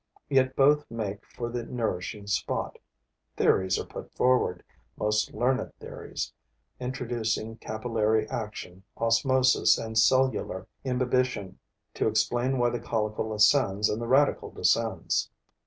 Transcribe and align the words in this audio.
Yet 0.29 0.55
both 0.55 0.89
make 0.89 1.23
for 1.27 1.49
the 1.49 1.63
nourishing 1.63 2.25
spot. 2.25 2.79
Theories 3.37 3.77
are 3.77 3.85
put 3.85 4.11
forward, 4.15 4.63
most 4.97 5.31
learned 5.31 5.71
theories, 5.75 6.33
introducing 6.79 7.57
capillary 7.57 8.27
action, 8.27 8.81
osmosis 8.97 9.77
and 9.77 9.95
cellular 9.95 10.65
imbibition, 10.83 11.59
to 11.93 12.07
explain 12.07 12.57
why 12.57 12.71
the 12.71 12.79
caulicle 12.79 13.31
ascends 13.31 13.89
and 13.89 14.01
the 14.01 14.07
radical 14.07 14.49
descends. 14.49 15.29